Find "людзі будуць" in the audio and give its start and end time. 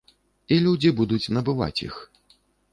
0.67-1.31